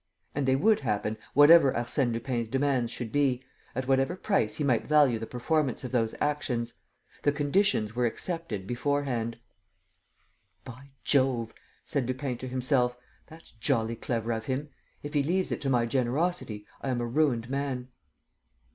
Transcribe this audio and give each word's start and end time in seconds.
And 0.33 0.47
they 0.47 0.55
would 0.55 0.79
happen, 0.79 1.15
whatever 1.35 1.73
Arsène 1.73 2.11
Lupin's 2.11 2.49
demands 2.49 2.91
should 2.91 3.11
be, 3.11 3.43
at 3.75 3.87
whatever 3.87 4.15
price 4.15 4.55
he 4.55 4.63
might 4.63 4.87
value 4.87 5.19
the 5.19 5.27
performance 5.27 5.83
of 5.83 5.91
those 5.91 6.15
actions. 6.19 6.73
The 7.21 7.31
conditions 7.31 7.95
were 7.95 8.07
accepted 8.07 8.65
beforehand. 8.65 9.37
"By 10.63 10.89
Jove," 11.03 11.53
said 11.85 12.07
Lupin 12.07 12.39
to 12.39 12.47
himself, 12.47 12.97
"that's 13.27 13.51
jolly 13.51 13.95
clever 13.95 14.31
of 14.31 14.45
him! 14.45 14.69
If 15.03 15.13
he 15.13 15.21
leaves 15.21 15.51
it 15.51 15.61
to 15.61 15.69
my 15.69 15.85
generosity, 15.85 16.65
I 16.81 16.89
am 16.89 16.99
a 16.99 17.05
ruined 17.05 17.47
man!" 17.47 17.89